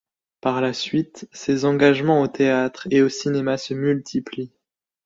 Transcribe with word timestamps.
Par 0.41 0.61
la 0.61 0.73
suite, 0.73 1.29
ses 1.31 1.63
engagements 1.63 2.23
au 2.23 2.27
théâtre 2.27 2.87
et 2.89 3.03
au 3.03 3.09
cinéma 3.09 3.59
se 3.59 3.75
multiplient. 3.75 4.51